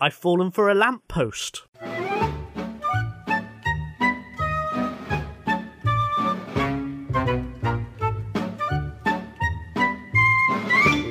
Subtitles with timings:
[0.00, 1.62] I've fallen for a lamppost.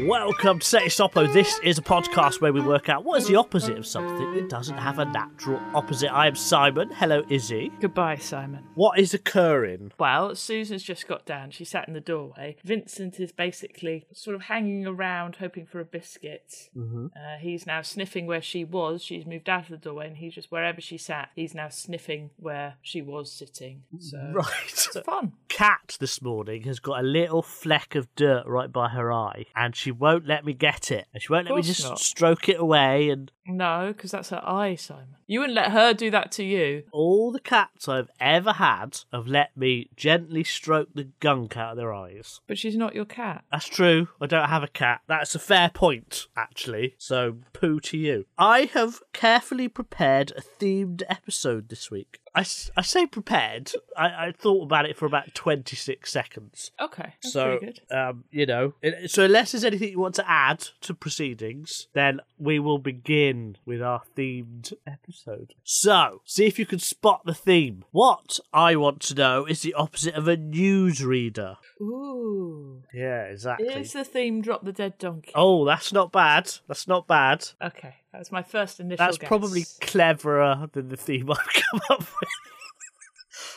[0.07, 1.31] Welcome to Set Stoppo.
[1.33, 4.47] This is a podcast where we work out what is the opposite of something that
[4.47, 6.09] doesn't have a natural opposite.
[6.13, 6.89] I am Simon.
[6.93, 7.73] Hello, Izzy.
[7.81, 8.63] Goodbye, Simon.
[8.75, 9.91] What is occurring?
[9.99, 11.51] Well, Susan's just got down.
[11.51, 12.55] She sat in the doorway.
[12.63, 16.69] Vincent is basically sort of hanging around, hoping for a biscuit.
[16.73, 17.07] Mm-hmm.
[17.07, 19.03] Uh, he's now sniffing where she was.
[19.03, 21.31] She's moved out of the doorway, and he's just wherever she sat.
[21.35, 23.81] He's now sniffing where she was sitting.
[23.99, 24.47] So Right.
[24.69, 25.33] it's fun.
[25.49, 29.75] Cat this morning has got a little fleck of dirt right by her eye, and
[29.75, 31.07] she won't let me get it.
[31.13, 31.99] And she won't let me just not.
[31.99, 33.09] stroke it away.
[33.09, 35.15] And No, because that's her eye, Simon.
[35.25, 36.83] You wouldn't let her do that to you.
[36.91, 41.77] all the cats I've ever had have let me gently stroke the gunk out of
[41.77, 42.39] their eyes.
[42.47, 43.43] But she's not your cat.
[43.51, 44.07] That's true.
[44.21, 45.01] I don't have a cat.
[45.07, 46.95] That's a fair point, actually.
[46.97, 48.25] So, poo to you.
[48.37, 52.19] I have carefully prepared a themed episode this week.
[52.37, 52.45] I,
[52.77, 53.71] I say prepared.
[53.97, 56.71] I, I thought about it for about 26 seconds.
[56.79, 57.59] Okay, so,
[57.91, 62.19] um, you know, it- so unless there's anything you want to add to proceedings, then
[62.37, 65.53] we will begin with our themed episode.
[65.63, 67.83] So, see if you can spot the theme.
[67.91, 71.57] What I want to know is the opposite of a newsreader.
[71.81, 72.83] Ooh.
[72.93, 73.67] Yeah, exactly.
[73.67, 75.31] Is the theme Drop the Dead Donkey?
[75.35, 76.51] Oh, that's not bad.
[76.67, 77.47] That's not bad.
[77.61, 79.27] Okay, that was my first initial That's guess.
[79.27, 82.29] probably cleverer than the theme I've come up with.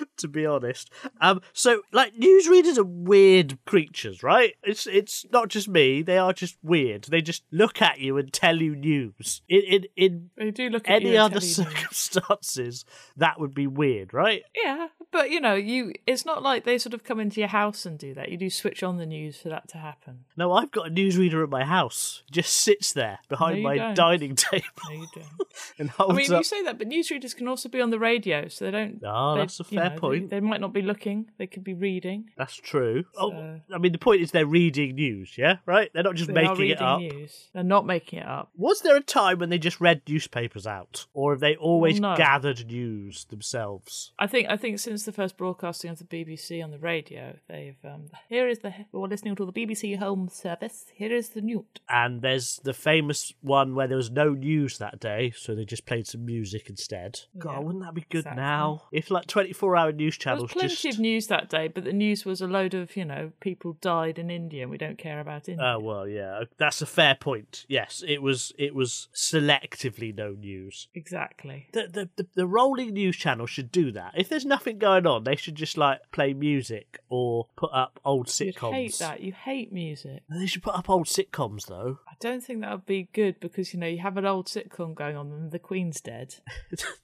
[0.18, 4.54] to be honest, um, so like newsreaders are weird creatures, right?
[4.62, 7.04] It's it's not just me; they are just weird.
[7.04, 9.42] They just look at you and tell you news.
[9.48, 12.84] In in, in They do look at you any other circumstances,
[13.16, 14.42] that would be weird, right?
[14.54, 17.86] Yeah, but you know, you it's not like they sort of come into your house
[17.86, 18.30] and do that.
[18.30, 20.24] You do switch on the news for that to happen.
[20.36, 22.22] No, I've got a newsreader at my house.
[22.30, 23.94] Just sits there behind you my don't.
[23.94, 25.26] dining table No, you don't.
[25.78, 26.38] and I mean, up.
[26.38, 29.02] you say that, but newsreaders can also be on the radio, so they don't.
[29.04, 30.30] Oh, they- that's a you fair know, they- point.
[30.30, 32.30] They, might not be looking; they could be reading.
[32.36, 33.05] That's true.
[33.16, 35.56] Oh, I mean, the point is they're reading news, yeah?
[35.66, 35.91] Right?
[35.92, 37.00] They're not just They are making reading it up.
[37.00, 37.48] news.
[37.53, 38.50] They're not making it up.
[38.56, 41.06] Was there a time when they just read newspapers out?
[41.12, 42.16] Or have they always No.
[42.16, 44.12] gathered news themselves?
[44.19, 44.48] I think.
[44.48, 47.76] I think since the first broadcasting of the BBC on the radio, they've.
[47.84, 48.72] Um, here is the.
[48.93, 50.87] We're listening to the BBC Home Service.
[50.94, 51.64] Here is the news.
[51.88, 55.87] And there's the famous one where there was no news that day, so they just
[55.87, 57.20] played some music instead.
[57.38, 58.43] God, wouldn't that be good exactly.
[58.43, 58.82] now?
[58.93, 60.96] If like 24 hour news There was channels plenty just.
[60.96, 64.18] of news that day, but the news was a load of you know people died
[64.18, 64.62] in India.
[64.62, 65.74] and We don't care about oh, India.
[65.76, 67.64] Oh well, yeah, uh, that's a fair point.
[67.68, 68.52] Yes, it was.
[68.58, 70.88] It was selectively no news.
[70.94, 71.69] exactly.
[71.72, 74.12] The, the the the rolling news channel should do that.
[74.16, 78.26] If there's nothing going on, they should just like play music or put up old
[78.26, 78.72] sitcoms.
[78.72, 79.20] You'd hate that.
[79.20, 80.22] You hate music.
[80.28, 81.98] They should put up old sitcoms though.
[82.08, 84.94] I don't think that would be good because you know you have an old sitcom
[84.94, 86.36] going on and the Queen's dead.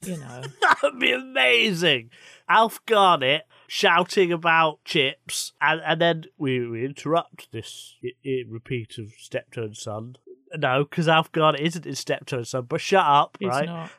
[0.05, 0.43] You know.
[0.61, 2.11] that would be amazing.
[2.49, 8.99] Alf Garnett shouting about chips, and, and then we, we interrupt this i- i- repeat
[8.99, 10.17] of Steptoe and Son.
[10.59, 13.67] No, because Alf Garnett isn't Steptoe and Son, but shut up, It's right?
[13.67, 13.91] not.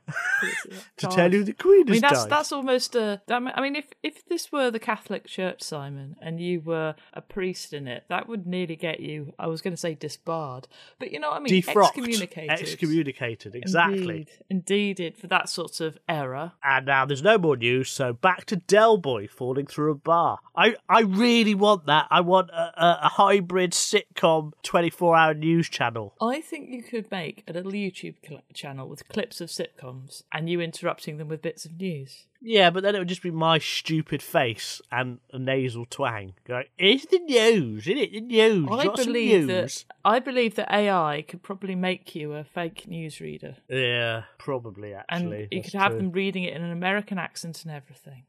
[0.98, 1.88] To tell you the Queen.
[1.88, 2.32] I mean, that's died.
[2.32, 3.22] that's almost a.
[3.28, 7.22] that- I mean, if if this were the Catholic Church, Simon, and you were a
[7.22, 9.34] priest in it, that would nearly get you.
[9.40, 10.68] I was going to say disbarred,
[11.00, 11.62] but you know what I mean.
[11.62, 12.50] Defrocked, excommunicated.
[12.52, 14.28] excommunicated, exactly.
[14.50, 16.54] Indeed, indeed, it for that sort of error.
[16.64, 20.40] And now there's no more news, so back to Del Boy falling through a bar.
[20.56, 22.08] I, I really want that.
[22.10, 26.16] I want a, a, a hybrid sitcom 24 hour news channel.
[26.22, 28.16] I think you could make a little YouTube
[28.54, 32.26] channel with clips of sitcoms and you interrupting them with bits of news.
[32.42, 36.34] Yeah, but then it would just be my stupid face and a nasal twang.
[36.48, 38.12] Going, it's the news, isn't it?
[38.14, 38.68] The news.
[38.70, 39.86] I Lots believe news.
[39.88, 43.56] that I believe that AI could probably make you a fake news reader.
[43.68, 45.44] Yeah, probably actually.
[45.44, 45.98] and you could have true.
[46.00, 48.24] them reading it in an American accent and everything.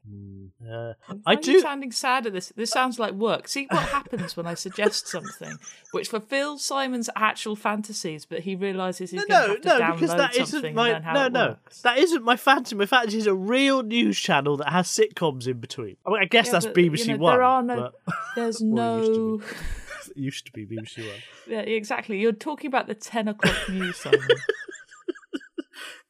[0.69, 0.93] Uh,
[1.25, 1.59] I do.
[1.61, 2.51] sounding sad at this.
[2.55, 3.47] This sounds like work.
[3.47, 5.57] See what happens when I suggest something
[5.91, 9.79] which fulfills Simon's actual fantasies, but he realizes he's No, going to no, have to
[9.79, 11.47] no, download because that something isn't and my learn how no, no.
[11.49, 11.81] works.
[11.81, 12.75] That isn't my fantasy.
[12.75, 15.97] My fantasy is a real news channel that has sitcoms in between.
[16.05, 17.33] I, mean, I guess Yeah, that's but, BBC you know, One.
[17.33, 17.91] There are no.
[18.05, 19.41] but There's Well, it used to no.
[20.15, 21.15] it used to be BBC One.
[21.47, 22.19] Yeah, exactly.
[22.19, 24.19] You're talking about the ten o'clock news, Simon.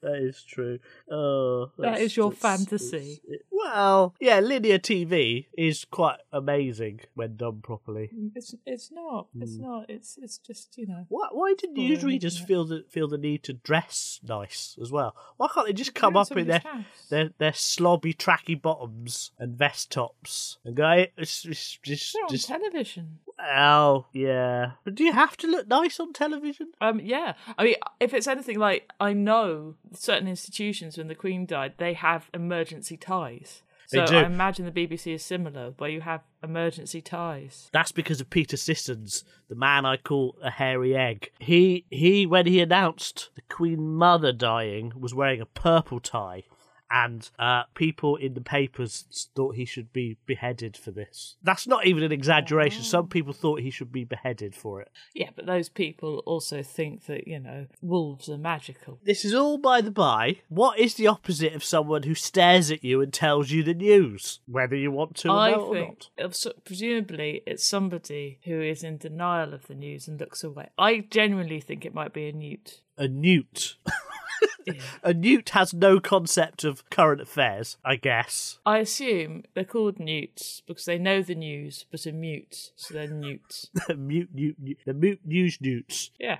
[0.01, 0.79] That is true.
[1.11, 3.21] Oh, that's- your that's- fantasy.
[3.27, 8.09] it's- well, yeah, linear TV is quite amazing when done properly.
[8.33, 9.27] It's it's not.
[9.35, 9.61] It's Hmm.
[9.63, 9.89] not.
[9.89, 11.05] It's it's just you know.
[11.09, 15.15] Why, why do Boring, newsreaders feel the feel the need to dress nice as well?
[15.37, 16.85] Why can't they just come up in their house.
[17.09, 20.89] their their slobby tracky bottoms and vest tops and go?
[20.89, 23.19] "Hey, It's, it's just just television.
[23.41, 24.71] Oh, yeah.
[24.83, 26.71] But do you have to look nice on television?
[26.81, 27.33] Um, yeah.
[27.57, 31.93] I mean, if it's anything like, I know certain institutions, when the Queen died, they
[31.93, 33.61] have emergency ties.
[33.91, 34.17] They So do.
[34.17, 37.69] I imagine the BBC is similar, where you have emergency ties.
[37.73, 41.31] That's because of Peter Sissons, the man I call a hairy egg.
[41.39, 46.43] He he when he announced the Queen Mother dying was wearing a purple tie.
[46.91, 51.35] And uh, people in the papers thought he should be beheaded for this.
[51.43, 52.83] That's not even an exaggeration.
[52.83, 54.89] Some people thought he should be beheaded for it.
[55.13, 58.99] Yeah, but those people also think that, you know, wolves are magical.
[59.03, 60.37] This is all by the by.
[60.49, 64.39] What is the opposite of someone who stares at you and tells you the news,
[64.47, 66.45] whether you want to I know or think, not?
[66.47, 70.69] uh, presumably, it's somebody who is in denial of the news and looks away.
[70.77, 72.81] I genuinely think it might be a newt.
[72.97, 73.75] A newt.
[75.03, 78.59] a newt has no concept of current affairs, I guess.
[78.65, 83.07] I assume they're called newts because they know the news but are mute, so they're
[83.07, 83.69] newts.
[83.97, 86.11] mute, newt, newt, the mute news newts.
[86.19, 86.39] yeah.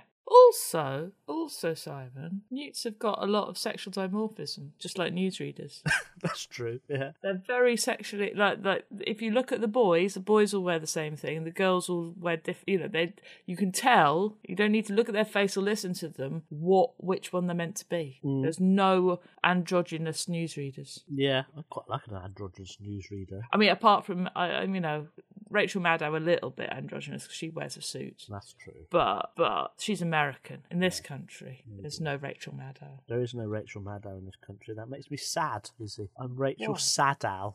[0.50, 5.80] Also, also, Simon, newts have got a lot of sexual dimorphism, just like newsreaders.
[6.22, 6.80] That's true.
[6.88, 7.12] Yeah.
[7.22, 10.80] They're very sexually like like if you look at the boys, the boys will wear
[10.80, 12.68] the same thing, and the girls will wear different.
[12.68, 13.14] You know, they
[13.46, 14.38] you can tell.
[14.42, 16.42] You don't need to look at their face or listen to them.
[16.48, 18.18] What which one they're meant to be.
[18.24, 18.42] Mm.
[18.42, 21.02] There's no androgynous newsreaders.
[21.08, 21.44] Yeah.
[21.56, 23.42] I quite like an androgynous newsreader.
[23.52, 25.06] I mean, apart from I, I you know
[25.50, 28.24] Rachel Maddow a little bit androgynous because she wears a suit.
[28.28, 28.86] That's true.
[28.90, 30.62] But but she's American.
[30.70, 31.82] In this country, mm.
[31.82, 33.00] there's no Rachel Maddow.
[33.08, 34.74] There is no Rachel Maddow in this country.
[34.74, 36.08] That makes me sad, Lizzie.
[36.18, 36.74] I'm Rachel?
[36.74, 37.54] Sadow.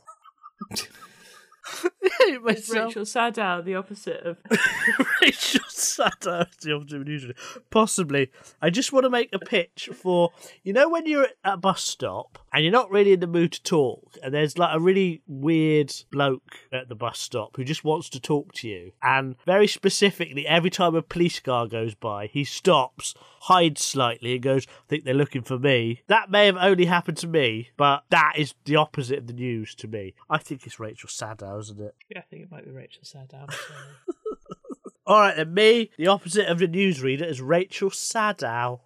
[2.42, 4.38] Rachel Sadow the opposite of?
[5.22, 5.65] Rachel
[5.98, 7.36] Sadow is of newsreader.
[7.70, 8.32] Possibly.
[8.62, 10.32] I just want to make a pitch for
[10.64, 13.54] you know when you're at a bus stop and you're not really in the mood
[13.54, 17.84] to talk, and there's like a really weird bloke at the bus stop who just
[17.84, 22.28] wants to talk to you, and very specifically, every time a police car goes by,
[22.28, 26.58] he stops, hides slightly, and goes, "I think they're looking for me." That may have
[26.58, 30.14] only happened to me, but that is the opposite of the news to me.
[30.30, 31.96] I think it's Rachel Sadow, isn't it?
[32.10, 33.48] Yeah, I think it might be Rachel Sadow.
[35.08, 35.18] I'm sorry.
[35.18, 38.80] All right, then me, the opposite of the newsreader, is Rachel Sadow.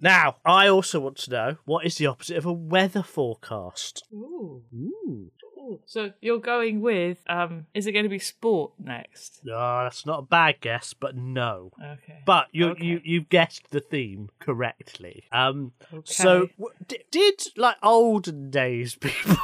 [0.00, 4.04] Now, I also want to know what is the opposite of a weather forecast.
[4.12, 4.62] Ooh.
[4.74, 5.30] Ooh.
[5.58, 5.80] Ooh.
[5.86, 9.40] So you're going with um is it going to be sport next?
[9.44, 11.70] No, that's not a bad guess, but no.
[11.82, 12.18] Okay.
[12.26, 12.84] But you Okay.
[12.84, 15.24] you you've guessed the theme correctly.
[15.32, 15.72] Um,
[16.04, 19.36] so w- did, did like olden days people?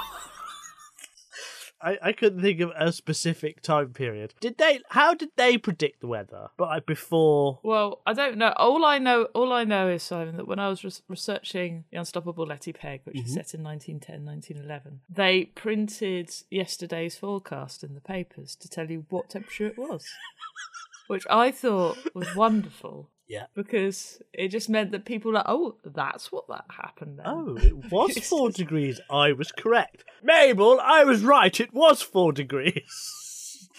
[1.82, 4.35] I, I couldn't think of a specific time period.
[4.41, 4.81] Did they?
[4.91, 6.49] How did they predict the weather?
[6.56, 8.53] But like before Well, I don't know.
[8.56, 11.99] All I know, all I know is Simon that when I was res- researching the
[11.99, 13.23] Unstoppable Letty Pegg, which Mm-hmm.
[13.25, 19.06] was set in 1910, 1911, they printed yesterday's forecast in the papers to tell you
[19.09, 20.05] what temperature it was,
[21.11, 23.11] which I thought was wonderful.
[23.27, 23.47] Yeah.
[23.55, 27.27] Because it just meant that people were like, oh, that's what that happened then.
[27.27, 29.01] Oh, it was four degrees.
[29.11, 30.05] I was correct.
[30.23, 31.59] Mabel, I was right.
[31.59, 33.30] It was four degrees.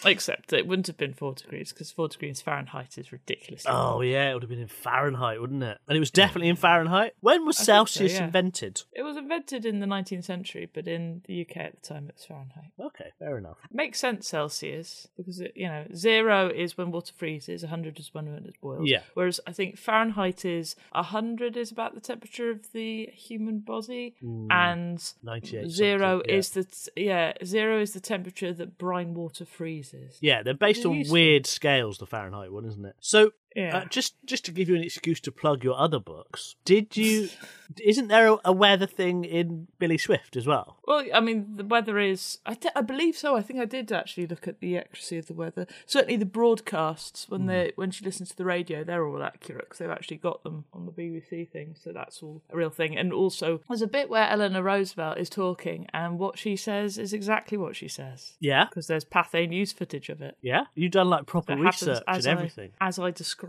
[0.04, 3.64] Except it wouldn't have been four degrees because four degrees Fahrenheit is ridiculous.
[3.66, 5.78] Oh, yeah, it would have been in Fahrenheit, wouldn't it?
[5.88, 7.14] And it was definitely in Fahrenheit.
[7.20, 8.24] When was think so, Celsius yeah.
[8.24, 8.82] invented?
[8.92, 12.14] It was invented in the 19th century, but in the UK at the time it
[12.16, 12.72] was Fahrenheit.
[12.80, 13.58] Okay, fair enough.
[13.70, 18.28] Makes sense Celsius because it, you know zero is when water freezes, 100 is when
[18.28, 18.88] it boils.
[18.88, 19.02] Yeah.
[19.14, 24.16] Whereas I think Fahrenheit is 100 is about the temperature of the human body,
[24.50, 26.34] and 98 zero yeah.
[26.34, 29.91] is the t- yeah zero is the temperature that brine water freezes.
[30.20, 31.12] Yeah, they're based on useful.
[31.14, 32.96] weird scales, the Fahrenheit one, isn't it?
[33.00, 33.78] So, Yeah.
[33.78, 37.28] uh, just just to give you an excuse to plug your other books, did you?
[37.82, 40.76] isn't there a, a weather thing in Billy Swift as well?
[40.86, 42.38] Well, I mean, the weather is.
[42.44, 43.34] I, believe so.
[43.36, 45.66] I think I did actually look at the accuracy of the weather.
[45.86, 49.78] Certainly, the broadcasts when they when she listens to the radio, they're all accurate because
[49.78, 51.74] they've actually got them on the BBC thing.
[51.82, 52.96] So that's all a real thing.
[52.96, 57.12] And also, there's a bit where Eleanor Roosevelt is talking, and what she says is
[57.12, 60.36] exactly what she says Yeah, because there's Pathé news footage of it.
[60.42, 60.64] yeah.
[60.74, 62.72] You've done like proper That research and as I- everything.
[62.80, 63.41] as I described.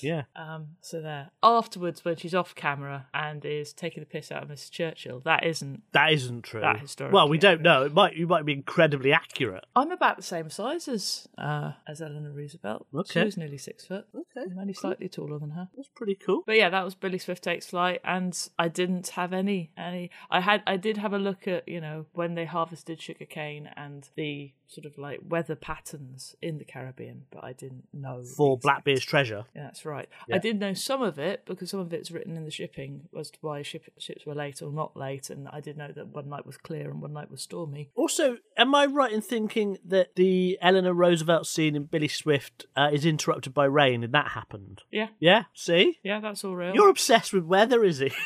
[0.00, 0.22] Yeah.
[0.36, 1.30] Um, so there.
[1.42, 4.70] Afterwards, when she's off camera and is taking the piss out of Mrs.
[4.70, 5.82] Churchill, that isn't.
[5.92, 6.60] That isn't true.
[6.60, 7.84] That historically well, we don't know.
[7.84, 9.64] It might you might be incredibly accurate.
[9.76, 12.86] I'm about the same size as uh, as Eleanor Roosevelt.
[12.94, 13.20] Okay.
[13.20, 14.06] She was nearly six foot.
[14.14, 15.68] Okay, I'm only slightly taller than her.
[15.76, 16.42] that's pretty cool.
[16.46, 20.10] But yeah, that was Billy Swift takes flight, and I didn't have any any.
[20.30, 24.08] I had I did have a look at you know when they harvested sugarcane and
[24.16, 28.62] the sort of like weather patterns in the Caribbean, but I didn't know For exact-
[28.62, 29.44] Blackbeard's treasure treasure.
[29.54, 30.08] Yeah, that's right.
[30.28, 30.36] Yeah.
[30.36, 33.30] I did know some of it because some of it's written in the shipping as
[33.30, 36.28] to why ship, ships were late or not late, and I did know that one
[36.28, 37.90] night was clear and one night was stormy.
[37.94, 42.90] Also, am I right in thinking that the Eleanor Roosevelt scene in Billy Swift uh,
[42.92, 44.82] is interrupted by rain, and that happened?
[44.90, 45.44] Yeah, Yeah.
[45.54, 46.74] See, yeah, that's all real.
[46.74, 48.12] you're obsessed with weather, is he?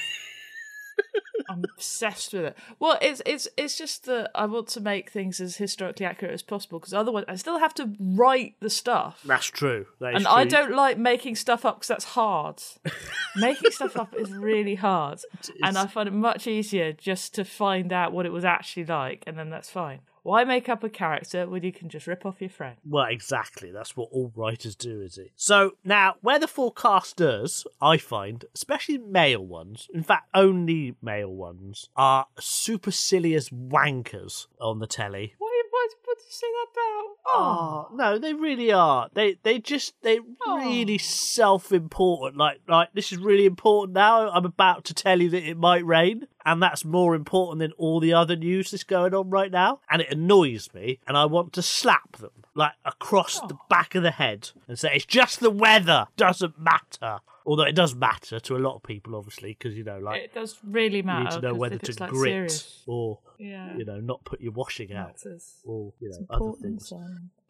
[1.48, 2.56] I'm obsessed with it.
[2.78, 6.42] Well, it's it's it's just that I want to make things as historically accurate as
[6.42, 9.20] possible because otherwise I still have to write the stuff.
[9.24, 9.86] That's true.
[10.00, 12.62] That And I don't like making stuff up because that's hard.
[13.36, 15.20] making stuff up is really hard.
[15.62, 19.24] And I find it much easier just to find out what it was actually like,
[19.26, 20.00] and then that's fine.
[20.28, 22.76] Why make up a character when you can just rip off your friend?
[22.86, 23.72] Well, exactly.
[23.72, 25.30] That's what all writers do, is it?
[25.36, 31.88] So now, where the forecasters, I find, especially male ones, in fact, only male ones,
[31.96, 35.32] are supercilious wankers on the telly.
[35.38, 35.47] What,
[35.88, 37.04] what, what did you say that about?
[37.26, 39.08] Oh no, they really are.
[39.12, 42.36] They they just they're really self-important.
[42.36, 44.30] Like like this is really important now.
[44.30, 48.00] I'm about to tell you that it might rain, and that's more important than all
[48.00, 49.80] the other news that's going on right now.
[49.90, 54.02] And it annoys me, and I want to slap them like across the back of
[54.02, 57.20] the head and say it's just the weather, doesn't matter.
[57.48, 60.34] Although it does matter to a lot of people, obviously, because you know, like It
[60.34, 61.24] does really you matter.
[61.24, 64.52] need to know whether to like, grit serious, or yeah, you know not put your
[64.52, 65.16] washing out
[65.64, 66.92] or you know other things.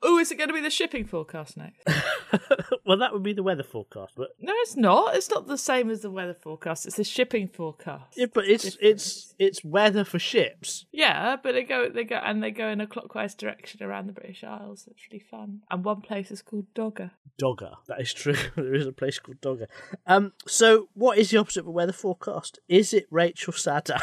[0.00, 1.82] Oh, is it going to be the shipping forecast next?
[2.86, 5.16] well, that would be the weather forecast, but no, it's not.
[5.16, 6.86] It's not the same as the weather forecast.
[6.86, 8.16] It's the shipping forecast.
[8.16, 10.86] yeah, but it's it's it's weather for ships.
[10.92, 14.12] Yeah, but they go, they go, and they go in a clockwise direction around the
[14.12, 14.86] British Isles.
[14.88, 15.62] It's really fun.
[15.70, 17.10] And one place is called Dogger.
[17.36, 18.36] Dogger, that is true.
[18.56, 19.66] there is a place called Dogger.
[20.06, 22.60] Um, so what is the opposite of a weather forecast?
[22.68, 23.98] Is it Rachel Saddow?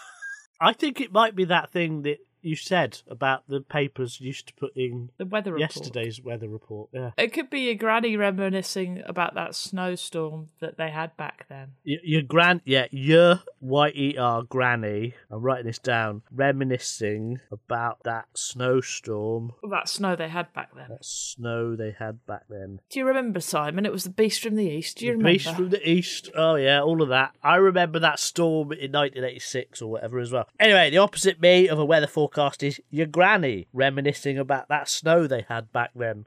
[0.60, 4.54] I think it might be that thing that you said about the papers used to
[4.54, 5.74] put in The weather report.
[5.74, 6.90] yesterday's weather report.
[6.92, 11.72] Yeah, It could be your granny reminiscing about that snowstorm that they had back then.
[11.82, 15.14] your, your gran, yeah, your Y E R granny.
[15.30, 16.22] I'm writing this down.
[16.30, 20.86] Reminiscing about that snowstorm, That snow they had back then.
[20.90, 22.80] that snow they had back then.
[22.90, 23.86] Do you remember, Simon?
[23.86, 24.98] It was the beast from the east.
[24.98, 25.32] Do you The remember?
[25.34, 26.30] Beast from the East.
[26.36, 27.32] Oh yeah, all of that.
[27.42, 30.48] I remember that storm in 1986 or whatever as well.
[30.58, 35.26] Anyway, the opposite me of a weather forecast is your granny reminiscing about that snow
[35.26, 36.26] they had back then.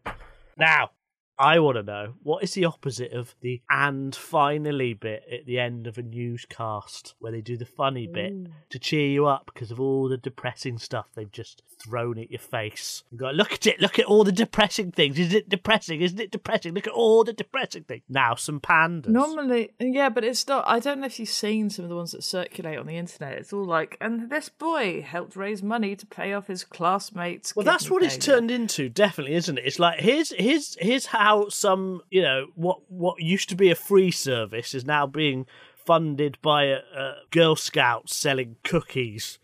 [0.57, 0.91] Now,
[1.39, 5.59] I want to know what is the opposite of the and finally bit at the
[5.59, 8.51] end of a newscast where they do the funny bit mm.
[8.69, 12.39] to cheer you up because of all the depressing stuff they've just thrown at your
[12.39, 13.03] face.
[13.11, 15.19] You go, look at it, look at all the depressing things.
[15.19, 16.01] Is it depressing?
[16.01, 16.73] Isn't it depressing?
[16.73, 18.03] Look at all the depressing things.
[18.09, 19.07] Now some pandas.
[19.07, 20.65] Normally, yeah, but it's not.
[20.67, 23.33] I don't know if you've seen some of the ones that circulate on the internet.
[23.33, 27.55] It's all like, and this boy helped raise money to pay off his classmates.
[27.55, 29.65] Well, that's what it's turned into, definitely, isn't it?
[29.65, 33.75] It's like here's here's here's how some you know what what used to be a
[33.75, 35.45] free service is now being
[35.87, 39.39] funded by a, a Girl Scouts selling cookies.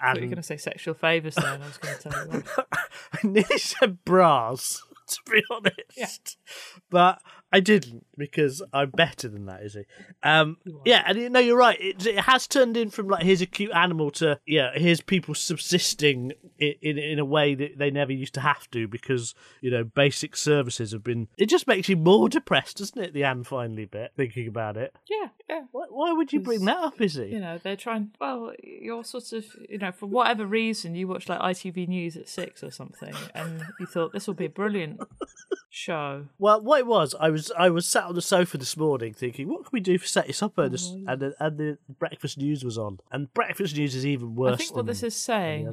[0.00, 1.62] I thought you were going to say sexual favours then.
[1.62, 2.66] I was going to tell you that.
[3.14, 5.76] I nearly said bras, to be honest.
[5.96, 6.76] Yeah.
[6.90, 7.22] But
[7.56, 9.84] I didn't because I'm better than that, is he?
[10.22, 11.80] Um, yeah, and you know you're right.
[11.80, 15.34] It, it has turned in from like here's a cute animal to yeah here's people
[15.34, 19.70] subsisting in, in in a way that they never used to have to because you
[19.70, 21.28] know basic services have been.
[21.38, 23.14] It just makes you more depressed, doesn't it?
[23.14, 24.94] The and finally bit thinking about it.
[25.08, 25.62] Yeah, yeah.
[25.72, 27.30] Why, why would you bring that up, Izzy?
[27.32, 28.10] You know, they're trying.
[28.20, 32.28] Well, you're sort of, you know, for whatever reason, you watch like ITV News at
[32.28, 35.00] six or something, and you thought this will be a brilliant
[35.70, 36.26] show.
[36.38, 39.48] Well, what it was, I was I was sat on the sofa this morning thinking,
[39.48, 40.56] what can we do for Set This Up?
[40.58, 44.04] And, Oh, the, and, the, and the breakfast news was on, and breakfast news is
[44.06, 44.54] even worse.
[44.54, 45.68] I think what this is saying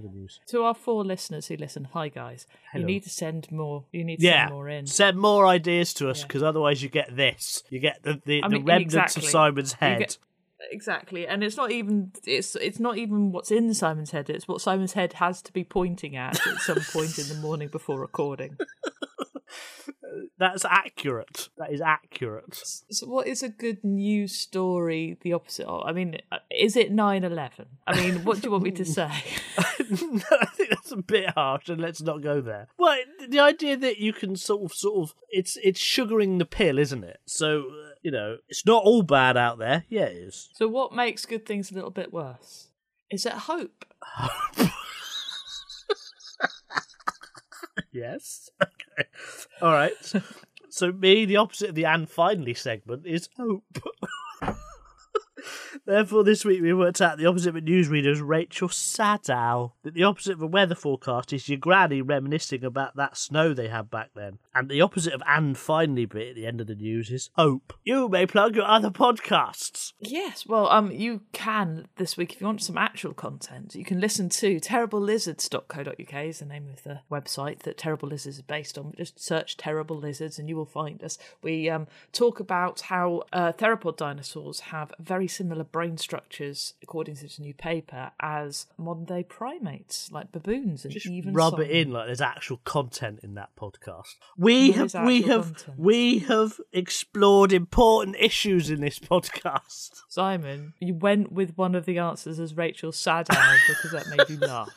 [0.48, 2.82] to our four listeners who listen, hi guys, Hello.
[2.82, 3.86] you need to send more.
[3.92, 4.88] You need to Yeah, send more in.
[4.88, 7.64] send more ideas to us because otherwise you get this.
[7.70, 9.24] You get the the, I the mean, remnants exactly.
[9.26, 10.18] of Simon's head.
[10.72, 14.30] exactly, and it's not even it's it's not even what's in Simon's head.
[14.30, 17.68] It's what Simon's head has to be pointing at at some point in the morning
[17.70, 18.58] before recording.
[20.38, 21.50] That's accurate.
[21.58, 22.56] That is accurate.
[22.90, 25.18] So, what is a good news story?
[25.22, 25.84] The opposite of?
[25.86, 27.66] I mean, uh, is it 9-11?
[27.88, 29.12] I mean, what do you want me to say?
[29.80, 32.68] no, I think that's a bit harsh, and let's not go there.
[32.78, 36.78] Well, the idea that you can sort of, sort of, it's it's sugaring the pill,
[36.78, 37.20] isn't it?
[37.26, 39.86] So uh, you know, it's not all bad out there.
[39.90, 40.50] Yeah, it is.
[40.54, 42.68] So, what makes good things a little bit worse?
[43.10, 43.86] Is it hope?
[47.94, 48.50] Yes.
[48.62, 49.08] Okay.
[49.62, 49.94] All right.
[50.70, 53.64] So me, the opposite of the and finally segment is hope.
[55.86, 59.74] Therefore, this week we worked out the opposite of a newsreader is Rachel Sadow.
[59.84, 63.68] That the opposite of a weather forecast is your granny reminiscing about that snow they
[63.68, 64.40] had back then.
[64.56, 67.74] And the opposite of and finally bit at the end of the news is hope.
[67.84, 69.94] You may plug your other podcasts.
[70.00, 73.76] Yes, well, um, you can this week if you want some actual content.
[73.76, 78.42] You can listen to terriblelizards.co.uk is the name of the website that Terrible Lizards is
[78.42, 78.94] based on.
[78.98, 81.18] Just search Terrible Lizards and you will find us.
[81.42, 87.24] We um, talk about how uh, theropod dinosaurs have very similar brain structures, according to
[87.24, 91.72] this new paper, as modern day primates like baboons and Just even rub some- it
[91.72, 94.16] in like there's actual content in that podcast.
[94.38, 95.80] We There have we have content.
[95.80, 100.02] we have explored important issues in this podcast.
[100.08, 104.38] Simon, you went with one of the answers as Rachel Sadow because that made you
[104.46, 104.70] laugh.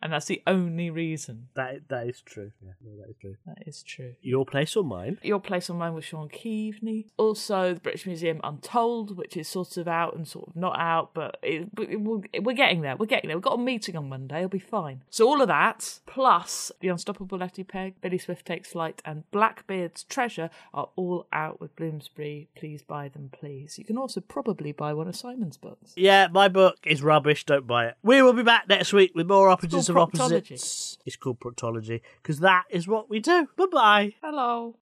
[0.00, 1.48] And that's the only reason.
[1.54, 2.52] That that is true.
[2.64, 3.36] Yeah, no, that is true.
[3.46, 4.14] That is true.
[4.22, 5.18] Your place or mine?
[5.22, 7.06] Your Place or mine with Shaun Keaveny.
[7.16, 11.14] Also, the British Museum Untold, which is sort of out and sort of not out,
[11.14, 12.96] but, it, it, we'll- we're getting there.
[12.96, 13.36] We're getting there.
[13.36, 14.38] We've got a meeting on Monday.
[14.38, 15.02] It'll be fine.
[15.10, 20.04] So, all of that, plus The Unstoppable Letty Pegg, Billy Swift Takes Flight, and Blackbeard's
[20.04, 22.48] Treasure are all out with Bloomsbury.
[22.56, 23.78] Please buy them, please.
[23.78, 25.94] You can also probably buy one of Simon's books.
[25.96, 27.44] Yeah, my book is rubbish.
[27.44, 27.94] Don't buy it.
[28.02, 29.48] We will be back next week with more
[29.96, 30.36] opposites of proctology.
[30.36, 30.98] opposites.
[31.06, 33.48] It's called proctology because that is what we do.
[33.56, 34.14] Bye bye.
[34.22, 34.74] Hello.